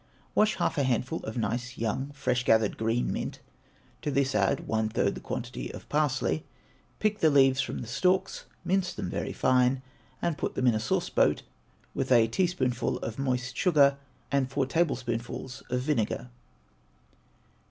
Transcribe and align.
Wash 0.33 0.55
half 0.55 0.79
a 0.79 0.83
handful 0.83 1.19
of 1.25 1.37
nice, 1.37 1.77
young, 1.77 2.09
fresh 2.13 2.43
gathered 2.43 2.75
green 2.75 3.13
mint 3.13 3.39
(to 4.01 4.09
this 4.09 4.33
add 4.33 4.65
one 4.67 4.89
third 4.89 5.13
the 5.13 5.21
quantity 5.21 5.71
of 5.71 5.87
parsley), 5.89 6.43
pick 6.97 7.19
the 7.19 7.29
leaves 7.29 7.61
from 7.61 7.81
the 7.81 7.87
stalks, 7.87 8.45
mince 8.65 8.93
them 8.95 9.11
very 9.11 9.31
fine, 9.31 9.83
and 10.19 10.39
put 10.39 10.55
them 10.55 10.65
into 10.65 10.77
a 10.77 10.81
sauce 10.81 11.09
boat, 11.11 11.43
with 11.93 12.11
a 12.11 12.27
teaspoonful 12.27 12.97
of 12.97 13.19
moist 13.19 13.55
sugar 13.55 13.95
and 14.31 14.49
four 14.49 14.65
tablespoonfuls 14.65 15.61
of 15.69 15.79
vinegar. 15.81 16.29